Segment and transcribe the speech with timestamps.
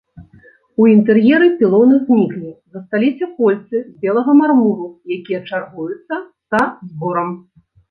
[0.83, 4.89] У інтэр'еры пілоны зніклі, засталіся кольцы з белага мармуру,
[5.19, 6.15] якія чаргуюцца
[6.49, 7.31] са зборам.